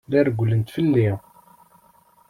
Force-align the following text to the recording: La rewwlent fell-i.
La 0.11 0.19
rewwlent 0.23 0.73
fell-i. 0.75 1.09